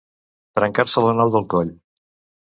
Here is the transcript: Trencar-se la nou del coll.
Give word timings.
Trencar-se 0.59 1.03
la 1.09 1.13
nou 1.21 1.31
del 1.37 1.47
coll. 1.57 1.71